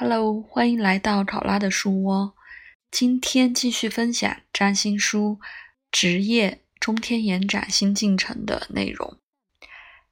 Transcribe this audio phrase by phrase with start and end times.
[0.00, 2.36] Hello，欢迎来到考拉的书窝。
[2.88, 5.40] 今天继续分享占星书
[5.90, 9.18] 职业中天延展新进程的内容。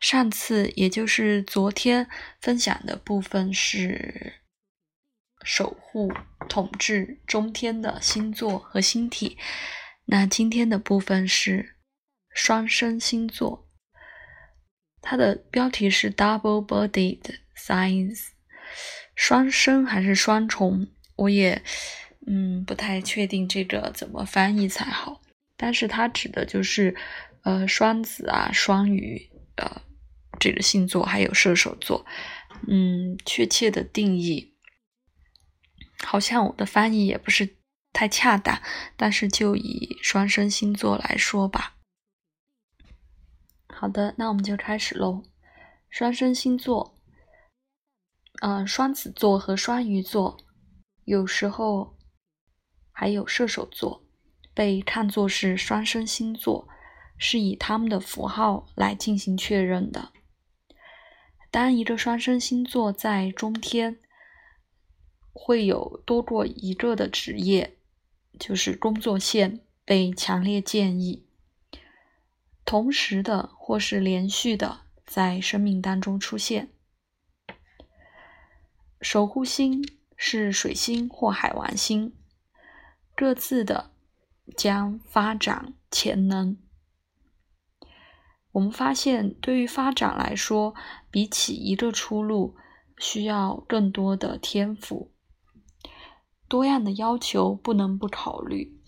[0.00, 2.08] 上次也就是昨天
[2.40, 4.40] 分享的部分是
[5.44, 6.12] 守护
[6.48, 9.38] 统治中天的星座和星体，
[10.06, 11.76] 那今天的部分是
[12.34, 13.68] 双生星座，
[15.00, 18.30] 它的标题是 Double-bodied signs。
[19.14, 21.62] 双生还是双重，我也
[22.26, 25.22] 嗯不太确定这个怎么翻译才好。
[25.56, 26.94] 但是它指的就是
[27.42, 29.82] 呃双子啊、双鱼呃
[30.38, 32.04] 这个星座，还有射手座。
[32.68, 34.54] 嗯，确切的定义
[36.04, 37.56] 好像我的翻译也不是
[37.92, 38.60] 太恰当，
[38.96, 41.76] 但是就以双生星座来说吧。
[43.68, 45.22] 好的，那我们就开始喽。
[45.88, 46.95] 双生星座。
[48.42, 50.36] 嗯，双子座和双鱼座，
[51.04, 51.96] 有时候
[52.92, 54.04] 还有射手座，
[54.52, 56.68] 被看作是双生星座，
[57.16, 60.12] 是以他们的符号来进行确认的。
[61.50, 63.98] 当一个双生星座在中天，
[65.32, 67.78] 会有多过一个的职业，
[68.38, 71.26] 就是工作线被强烈建议，
[72.66, 76.68] 同时的或是连续的在生命当中出现。
[79.08, 82.12] 守护星是水星或海王星，
[83.14, 83.92] 各自的
[84.56, 86.58] 将发展潜能。
[88.50, 90.74] 我们发现，对于发展来说，
[91.08, 92.56] 比起一个出路，
[92.98, 95.12] 需要更多的天赋。
[96.48, 98.82] 多样的要求不能不考虑，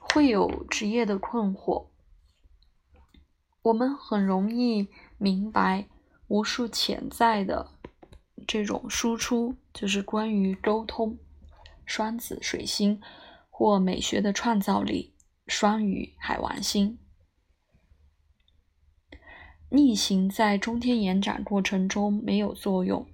[0.00, 1.90] 会有职业的困惑。
[3.62, 5.88] 我们很容易明白
[6.26, 7.75] 无数潜在的。
[8.46, 11.18] 这种输出就是关于沟通，
[11.84, 13.00] 双子水星
[13.50, 15.14] 或美学的创造力，
[15.46, 16.98] 双鱼海王星
[19.68, 23.06] 逆行在中天延展过程中没有作用，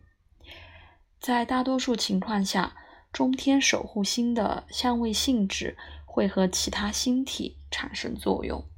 [1.19, 2.77] 在大多数情况下，
[3.11, 8.69] 中天守护星的相位性质会和其他星体产生作用，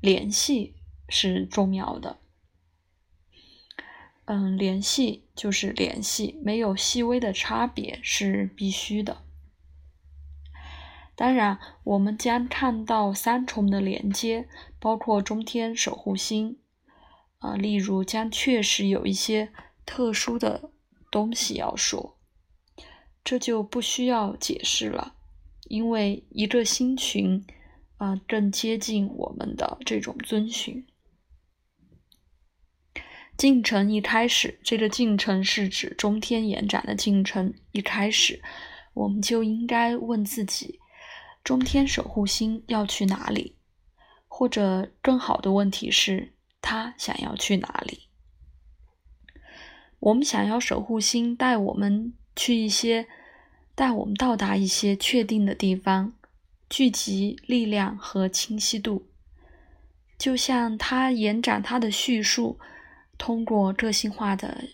[0.00, 0.74] 联系
[1.10, 2.21] 是重要的。
[4.34, 9.18] 嗯，联系就是联系，没有细微的差别是必须的。
[11.14, 14.48] 当然，我们将看到三重的连接，
[14.80, 16.56] 包括中天守护星，
[17.40, 19.52] 啊，例如将确实有一些
[19.84, 20.70] 特殊的
[21.10, 22.16] 东西要说，
[23.22, 25.14] 这就不需要解释了，
[25.64, 27.44] 因为一个星群，
[27.98, 30.86] 啊，更接近我们的这种遵循。
[33.36, 37.52] 进程一开始，这个进程是指中天延展的进程。
[37.72, 38.40] 一开始，
[38.94, 40.78] 我们就应该问自己：
[41.42, 43.56] 中天守护星要去哪里？
[44.28, 48.08] 或者更好的问题是，他想要去哪里？
[49.98, 53.08] 我们想要守护星带我们去一些，
[53.74, 56.12] 带我们到达一些确定的地方，
[56.68, 59.08] 聚集力量和清晰度，
[60.16, 62.60] 就像他延展他的叙述。
[63.22, 64.64] 通过个性化的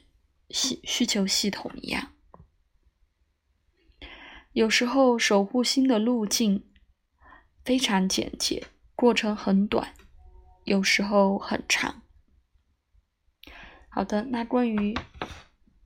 [0.49, 2.15] 需需求系统一样，
[4.53, 6.65] 有时候守护星的路径
[7.63, 9.89] 非常简洁，过程很短；
[10.65, 12.01] 有时候很长。
[13.91, 14.97] 好的，那关于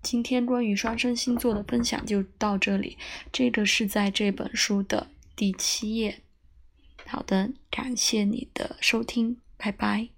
[0.00, 2.96] 今天关于双生星座的分享就到这里。
[3.32, 6.22] 这个是在这本书的第七页。
[7.06, 10.10] 好的，感谢你的收听，拜拜。